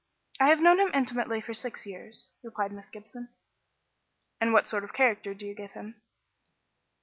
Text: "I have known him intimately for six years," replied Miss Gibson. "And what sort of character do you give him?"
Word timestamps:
"I 0.39 0.47
have 0.47 0.61
known 0.61 0.79
him 0.79 0.89
intimately 0.95 1.41
for 1.41 1.53
six 1.53 1.85
years," 1.85 2.25
replied 2.41 2.71
Miss 2.71 2.89
Gibson. 2.89 3.29
"And 4.39 4.51
what 4.51 4.67
sort 4.67 4.83
of 4.83 4.93
character 4.93 5.35
do 5.35 5.45
you 5.45 5.53
give 5.53 5.73
him?" 5.73 6.01